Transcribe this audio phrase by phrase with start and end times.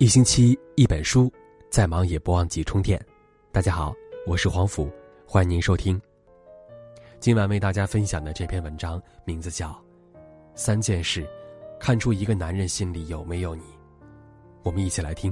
[0.00, 1.30] 一星期一本书，
[1.68, 2.98] 再忙也不忘记充电。
[3.52, 3.94] 大家好，
[4.26, 4.90] 我是黄甫，
[5.26, 6.00] 欢迎您收听。
[7.18, 9.68] 今晚为大家分享的这篇文章名字叫
[10.54, 11.28] 《三件事，
[11.78, 13.62] 看出一个男人心里有没有你》。
[14.62, 15.30] 我们一起来听。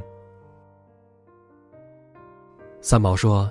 [2.82, 3.50] 三毛说：“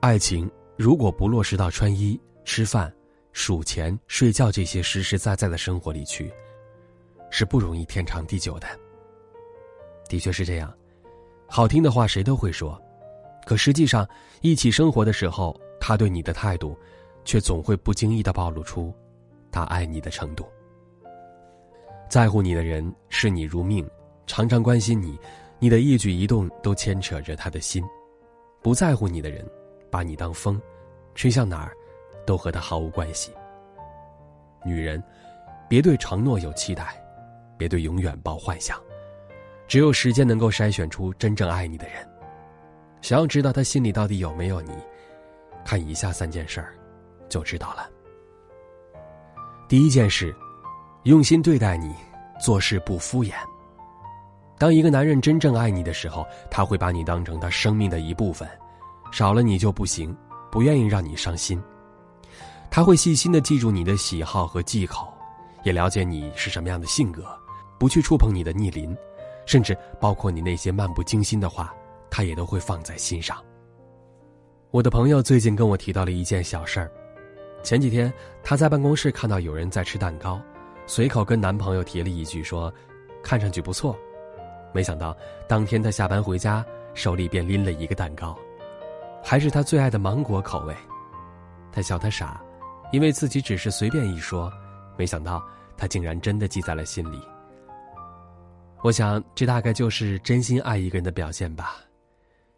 [0.00, 2.90] 爱情如果不落实到穿衣、吃饭、
[3.30, 6.32] 数钱、睡觉这些实实在在的生活里去，
[7.30, 8.66] 是不容易天长地久的。”
[10.08, 10.72] 的确是这样，
[11.48, 12.80] 好听的话谁都会说，
[13.44, 14.08] 可实际上
[14.40, 16.78] 一起生活的时候，他对你的态度，
[17.24, 18.94] 却总会不经意的暴露出，
[19.50, 20.46] 他爱你的程度。
[22.08, 23.88] 在乎你的人视你如命，
[24.26, 25.18] 常常关心你，
[25.58, 27.82] 你的一举一动都牵扯着他的心；
[28.62, 29.44] 不在乎你的人，
[29.90, 30.60] 把你当风，
[31.16, 31.72] 吹向哪儿，
[32.24, 33.32] 都和他毫无关系。
[34.64, 35.02] 女人，
[35.68, 37.00] 别对承诺有期待，
[37.58, 38.80] 别对永远抱幻想。
[39.68, 41.96] 只有时间能够筛选出真正爱你的人。
[43.02, 44.72] 想要知道他心里到底有没有你，
[45.64, 46.74] 看以下三件事儿，
[47.28, 47.88] 就知道了。
[49.68, 50.34] 第一件事，
[51.04, 51.94] 用心对待你，
[52.40, 53.32] 做事不敷衍。
[54.58, 58.48] 当一个男人真正爱你的时候，他会把你当成他生命的一部分，
[59.12, 60.16] 少了你就不行，
[60.50, 61.62] 不愿意让你伤心。
[62.70, 65.12] 他会细心的记住你的喜好和忌口，
[65.62, 67.24] 也了解你是什么样的性格，
[67.78, 68.96] 不去触碰你的逆鳞。
[69.46, 71.74] 甚至包括你那些漫不经心的话，
[72.10, 73.42] 他也都会放在心上。
[74.70, 76.90] 我的朋友最近跟我提到了一件小事儿，
[77.62, 80.38] 前几天她在办公室看到有人在吃蛋糕，
[80.86, 82.70] 随口跟男朋友提了一句说
[83.22, 83.96] ：“看上去不错。”
[84.74, 85.16] 没想到
[85.48, 88.36] 当天她下班回家，手里便拎了一个蛋糕，
[89.22, 90.74] 还是她最爱的芒果口味。
[91.72, 92.40] 他笑他傻，
[92.90, 94.50] 因为自己只是随便一说，
[94.96, 95.42] 没想到
[95.76, 97.20] 他竟然真的记在了心里。
[98.86, 101.78] 我想，这大概就是真心爱一个人的表现吧。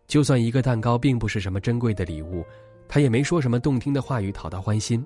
[0.06, 2.44] 就算一个蛋糕并不是什么珍贵的礼物，
[2.86, 5.02] 他也没说什么动听的话语讨他欢心，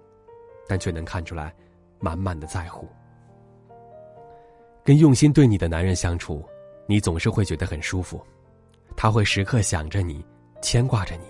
[0.66, 1.54] 但却能看出来
[2.00, 2.88] 满满的在乎。
[4.82, 6.44] 跟用心对你的男人相处，
[6.88, 8.20] 你总是会觉得很舒服。
[8.96, 10.26] 他会时刻想着你，
[10.60, 11.26] 牵挂着你，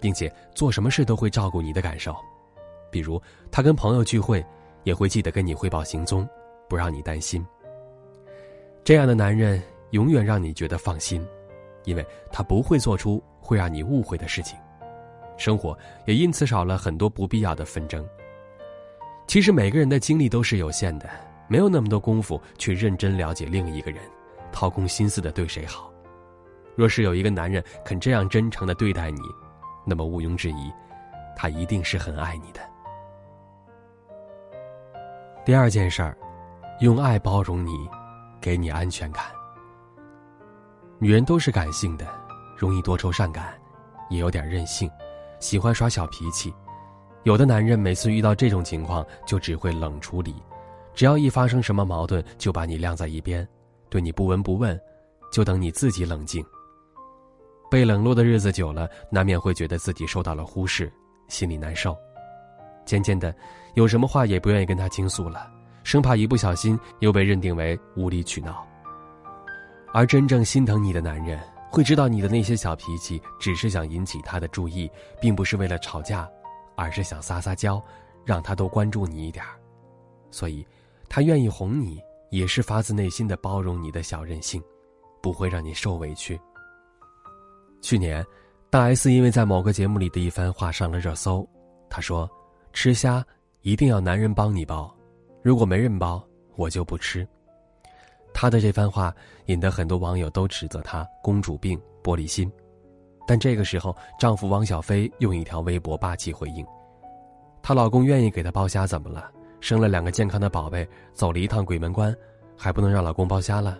[0.00, 2.12] 并且做什么事都会照顾你的感受。
[2.90, 4.44] 比如，他跟朋友聚会，
[4.82, 6.28] 也会记得跟你汇报行踪，
[6.68, 7.46] 不让你担心。
[8.88, 11.22] 这样的男人永远让你觉得放心，
[11.84, 14.58] 因为他不会做出会让你误会的事情，
[15.36, 18.02] 生活也因此少了很多不必要的纷争。
[19.26, 21.06] 其实每个人的精力都是有限的，
[21.48, 24.00] 没有那么多功夫去认真了解另一个人，
[24.50, 25.92] 掏空心思的对谁好。
[26.74, 29.20] 若是有一个男人肯这样真诚的对待你，
[29.84, 30.72] 那么毋庸置疑，
[31.36, 32.60] 他一定是很爱你的。
[35.44, 36.16] 第二件事儿，
[36.80, 37.86] 用爱包容你。
[38.40, 39.24] 给你安全感。
[40.98, 42.06] 女人都是感性的，
[42.56, 43.54] 容易多愁善感，
[44.10, 44.90] 也有点任性，
[45.38, 46.52] 喜欢耍小脾气。
[47.24, 50.34] 有的男人每次遇到这种情况，就只会冷处理，
[50.94, 53.46] 只要一发生什么矛盾，就把你晾在一边，
[53.88, 54.80] 对你不闻不问，
[55.30, 56.44] 就等你自己冷静。
[57.70, 60.90] 被冷落的日子久了，难免会觉得自己受到了忽视，
[61.28, 61.94] 心里难受。
[62.86, 63.34] 渐渐的，
[63.74, 65.50] 有什么话也不愿意跟他倾诉了。
[65.88, 68.62] 生怕一不小心又被认定为无理取闹，
[69.94, 71.40] 而真正心疼你的男人
[71.70, 76.28] 会知道你的那些小脾气只是想引起他的注意，并不是为了吵架，
[76.76, 77.82] 而是想撒撒娇，
[78.22, 79.42] 让他多关注你一点
[80.30, 80.62] 所以，
[81.08, 84.62] 他愿意哄你，也是发自内心的包容你的小任性，
[85.22, 86.38] 不会让你受委屈。
[87.80, 88.22] 去年，
[88.68, 91.48] 大 S 因为在某个节目里的一番话上了热搜，
[91.88, 92.30] 她说
[92.74, 93.24] ：“吃虾
[93.62, 94.86] 一定要男人帮你剥。”
[95.42, 96.22] 如果没人包，
[96.56, 97.26] 我就不吃。
[98.34, 99.14] 她的这番话
[99.46, 102.50] 引得很多网友都指责她公主病、玻璃心。
[103.26, 106.66] 但这个时候，丈夫汪小菲用一条微博霸气回应
[107.62, 109.30] ：“她老公愿意给她包虾，怎么了？
[109.60, 112.14] 生了两个健康的宝贝，走了一趟鬼门关，
[112.56, 113.78] 还不能让老公包虾了？”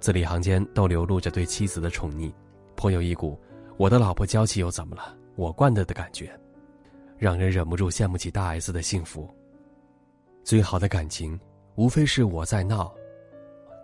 [0.00, 2.32] 字里行间都流露着对妻子的宠溺，
[2.74, 3.38] 颇有一股
[3.76, 5.16] “我的老婆娇气又怎么了？
[5.36, 6.30] 我惯的”的感觉，
[7.18, 9.28] 让人忍不住羡慕起大 S 的幸福。
[10.46, 11.36] 最好的感情，
[11.74, 12.94] 无非是我在闹，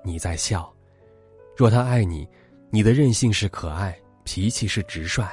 [0.04, 0.72] 你在笑。
[1.56, 2.26] 若他爱你，
[2.70, 5.28] 你的任性是可爱，脾气是直率，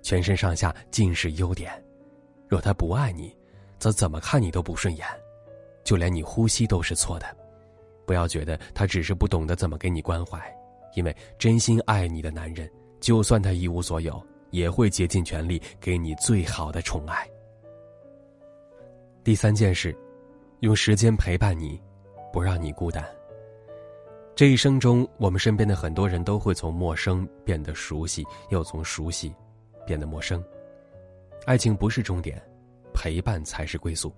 [0.00, 1.70] 全身上下尽是优点；
[2.48, 3.36] 若他不爱你，
[3.78, 5.06] 则怎么看你都不顺眼，
[5.84, 7.26] 就连你呼吸都是错的。
[8.06, 10.40] 不要觉得他只是不懂得怎么给你关怀，
[10.94, 12.66] 因为真心爱你的男人，
[13.00, 14.18] 就算他一无所有，
[14.48, 17.28] 也会竭尽全力给你最好的宠爱。
[19.22, 19.94] 第三件事。
[20.60, 21.80] 用时间陪伴你，
[22.30, 23.02] 不让你孤单。
[24.36, 29.34] 这一生中，我们身边的很多人都会从陌生变得熟悉，又从熟悉
[29.86, 30.44] 变得陌生。
[31.46, 32.38] 爱情不是终点，
[32.92, 34.14] 陪伴才是归宿。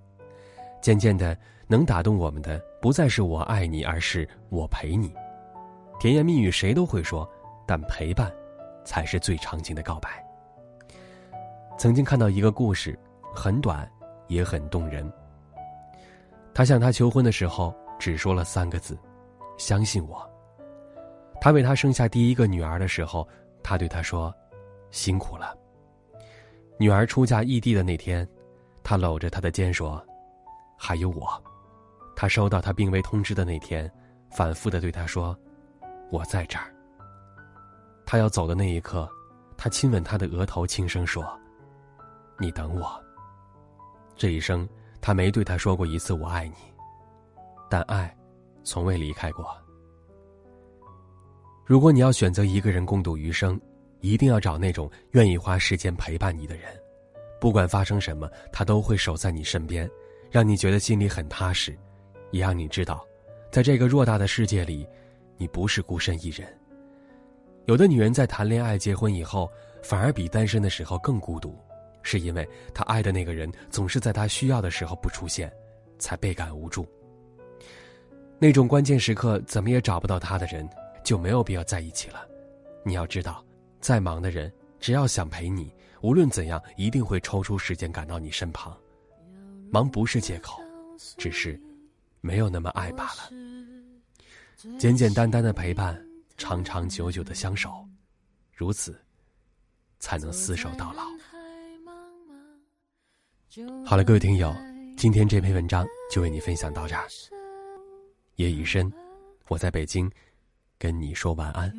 [0.81, 5.15] 渐渐的，能打动我们的不再是我爱你，而是我陪你。
[6.00, 7.29] 甜言蜜语谁都会说，
[7.69, 8.33] 但陪伴，
[8.85, 10.09] 才是最长情的告白。
[11.79, 12.99] 曾经看到一个故事，
[13.33, 13.88] 很短，
[14.27, 15.09] 也很动人。
[16.54, 18.99] 他向她求婚的时候，只说了三个字
[19.58, 20.28] ：“相信我。”
[21.40, 23.26] 他为她生下第一个女儿的时候，
[23.62, 24.34] 他对她说
[24.90, 25.56] ：“辛苦了。”
[26.78, 28.28] 女儿出嫁异地的那天，
[28.82, 30.04] 他搂着她的肩说
[30.76, 31.28] ：“还有我。”
[32.14, 33.90] 他收到她病危通知的那天，
[34.31, 35.37] 反复的对她说
[36.10, 36.72] ：“我在这儿。”
[38.04, 39.08] 他要走的那一刻，
[39.56, 41.25] 他亲吻她的额头，轻声说
[42.38, 43.02] ：“你等我。”
[44.16, 44.69] 这一生，
[45.02, 46.54] 他没对她说过一次“我爱你”，
[47.69, 48.16] 但爱，
[48.62, 49.44] 从未离开过。
[51.66, 53.60] 如果你要选择一个人共度余生，
[54.00, 56.64] 一定要找那种愿意花时间陪伴你的人，
[57.40, 59.90] 不管发生什么，他都会守在你身边，
[60.31, 61.76] 让你觉得心里很踏实，
[62.31, 63.04] 也让你知道，
[63.50, 64.87] 在这个偌大的世界里，
[65.37, 66.46] 你不是孤身一人。
[67.66, 69.50] 有的女人在谈恋爱、结婚以后，
[69.82, 71.56] 反而比单身的时候更孤独，
[72.02, 75.52] 是因为他爱的那个人总是在他需要的时候不出现，
[75.99, 76.87] 才倍感无助。
[78.38, 80.69] 那种关键时刻怎么也找不到他的人，
[81.04, 82.26] 就没有必要在一起了。
[82.84, 83.44] 你要知道。
[83.81, 88.78] 再忙的人，只要想陪你，无论怎样，一定会抽出时间赶到你身旁。
[89.72, 90.62] 忙不是借口，
[91.19, 91.60] 只是
[92.20, 93.28] 没有那么爱罢了。
[94.78, 96.00] 简简单单的陪伴，
[96.37, 97.84] 长长久久的相守，
[98.54, 98.96] 如此，
[99.99, 101.02] 才能厮守到老。
[103.84, 104.54] 好了，各位听友，
[104.96, 107.04] 今天这篇文章就为你分享到这儿。
[108.37, 108.90] 夜已深，
[109.49, 110.10] 我在北京，
[110.78, 111.70] 跟你说晚安。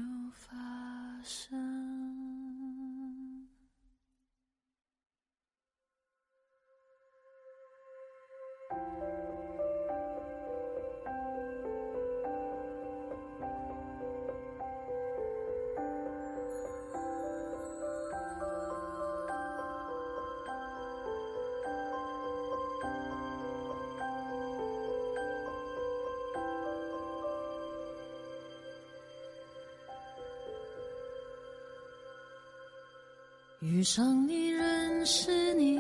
[33.64, 35.80] 遇上你，认识你，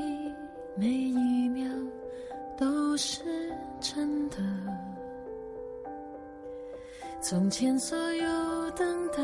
[0.73, 1.69] 每一秒
[2.57, 3.21] 都是
[3.81, 4.37] 真的。
[7.21, 9.21] 从前所有等待，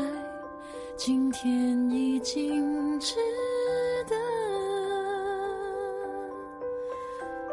[0.94, 3.16] 今天已经值
[4.06, 4.14] 得。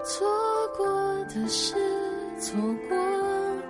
[0.04, 0.28] 错
[0.76, 0.86] 过
[1.34, 1.76] 的事，
[2.38, 2.98] 错过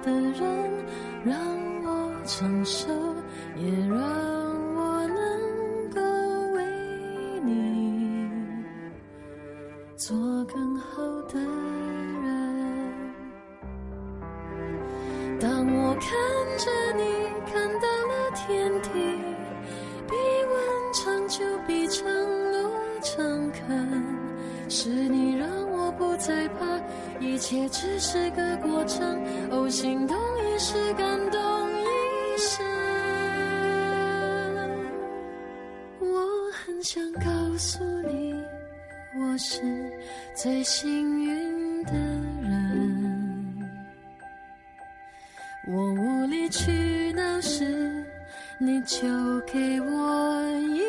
[0.01, 0.85] 的人，
[1.23, 1.39] 让
[1.83, 2.87] 我承受，
[3.55, 4.46] 也让。
[27.47, 29.23] 切只是个过程。
[29.51, 31.39] 哦，心动一时，感动
[31.79, 32.61] 一生。
[36.01, 38.35] 我很想告诉你。
[39.17, 39.61] 我是
[40.35, 41.93] 最幸运的
[42.43, 43.69] 人，
[45.69, 48.03] 我无理取闹时，
[48.59, 49.07] 你就
[49.45, 50.81] 给我一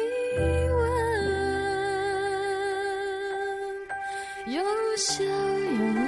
[0.74, 0.82] 吻，
[4.48, 4.60] 有
[4.96, 5.30] 笑有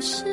[0.00, 0.26] 是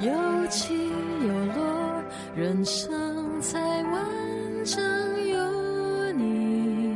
[0.00, 0.88] 有失，有起
[1.26, 2.02] 有落，
[2.34, 4.80] 人生才完整。
[5.28, 6.94] 有你，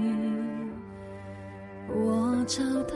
[1.89, 2.95] 我找到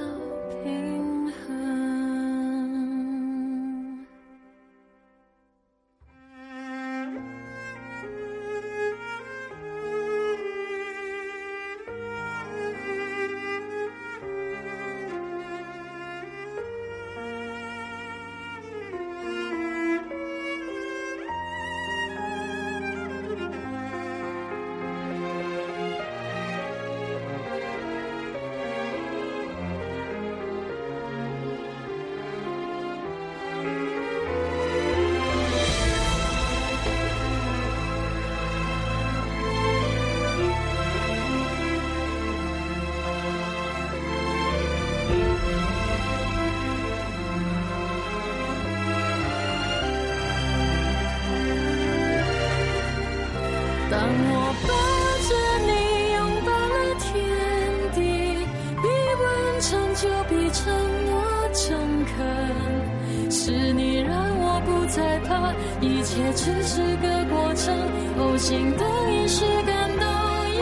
[65.81, 67.75] 一切只是个过程。
[68.19, 70.05] 哦，心的仪式感动
[70.51, 70.57] 一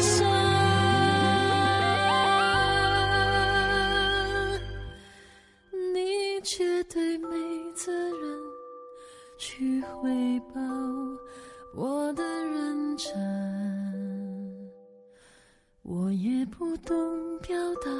[0.00, 0.08] 生。
[5.94, 7.28] 你绝对没
[7.74, 8.40] 责任
[9.38, 10.60] 去回报
[11.74, 13.10] 我的认真，
[15.82, 16.94] 我也不懂
[17.40, 17.90] 表达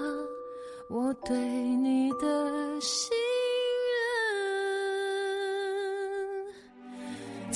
[0.90, 3.10] 我对你的心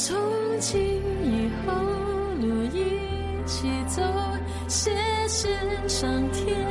[0.05, 0.19] 从
[0.59, 0.81] 今
[1.23, 1.73] 以后，
[2.41, 2.99] 路一
[3.47, 4.03] 起走，
[4.67, 4.91] 谢
[5.29, 5.49] 谢
[5.87, 6.62] 上天